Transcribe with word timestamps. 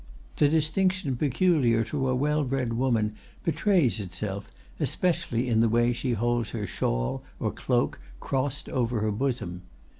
The 0.37 0.49
distinction 0.49 1.15
peculiar 1.15 1.83
to 1.83 2.09
a 2.09 2.15
well 2.15 2.43
bred 2.43 2.73
woman 2.73 3.13
betrays 3.43 3.99
itself, 3.99 4.49
especially 4.79 5.47
in 5.47 5.59
the 5.59 5.69
way 5.69 5.93
she 5.93 6.13
holds 6.13 6.49
her 6.49 6.65
shawl 6.65 7.21
or 7.39 7.51
cloak 7.51 7.99
crossed 8.19 8.67
over 8.67 9.01
her 9.01 9.11
bosom. 9.11 9.61